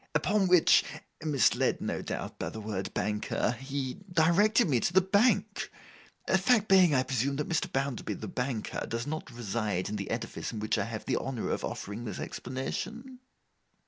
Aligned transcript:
Upon 0.15 0.47
which, 0.47 0.83
misled 1.23 1.79
no 1.79 2.01
doubt 2.01 2.39
by 2.39 2.49
the 2.49 2.59
word 2.59 2.91
Banker, 2.95 3.51
he 3.51 3.99
directed 4.11 4.67
me 4.67 4.79
to 4.79 4.91
the 4.91 4.99
Bank. 4.99 5.69
Fact 6.27 6.67
being, 6.67 6.95
I 6.95 7.03
presume, 7.03 7.35
that 7.35 7.47
Mr. 7.47 7.71
Bounderby 7.71 8.15
the 8.15 8.27
Banker 8.27 8.87
does 8.89 9.05
not 9.05 9.29
reside 9.29 9.89
in 9.89 9.97
the 9.97 10.09
edifice 10.09 10.51
in 10.51 10.59
which 10.59 10.79
I 10.79 10.85
have 10.85 11.05
the 11.05 11.17
honour 11.17 11.51
of 11.51 11.63
offering 11.63 12.05
this 12.05 12.17
explanation? 12.17 13.19